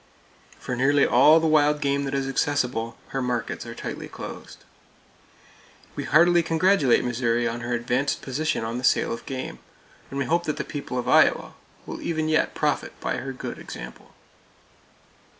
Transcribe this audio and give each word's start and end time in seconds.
For 0.59 0.75
nearly 0.75 1.05
all 1.05 1.39
the 1.39 1.45
wild 1.45 1.79
game 1.79 2.05
that 2.05 2.15
is 2.15 2.27
accessible, 2.27 2.97
her 3.09 3.21
markets 3.21 3.67
are 3.67 3.75
tightly 3.75 4.07
closed. 4.07 4.63
We 5.95 6.05
heartily 6.05 6.41
congratulate 6.41 7.03
Missouri 7.05 7.47
on 7.47 7.59
her 7.61 7.75
advanced 7.75 8.23
position 8.23 8.63
on 8.63 8.79
the 8.79 8.83
sale 8.83 9.13
of 9.13 9.23
game, 9.27 9.59
and 10.09 10.17
we 10.17 10.25
hope 10.25 10.45
that 10.45 10.57
the 10.57 10.63
people 10.63 10.97
of 10.97 11.07
Iowa 11.07 11.53
will 11.85 12.01
even 12.01 12.29
yet 12.29 12.55
profit 12.55 12.99
by 12.99 13.17
her 13.17 13.31
good 13.31 13.59
example. 13.59 14.15